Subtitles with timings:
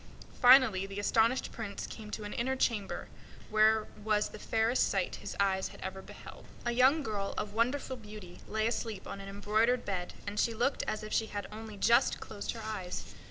[0.41, 3.07] Finally, the astonished Prince came to an inner chamber,
[3.51, 6.45] where was the fairest sight his eyes ever beheld.
[6.65, 10.81] A young girl of wonderful beauty lay asleep on an embroidered bed, and she looked
[10.87, 13.13] as if she had only just closed her eyes.